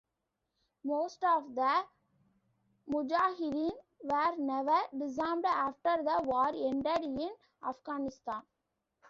[0.83, 1.83] Most of the
[2.89, 3.69] mujahideen
[4.01, 7.29] were never disarmed after the war ended in
[7.63, 8.41] Afghanistan.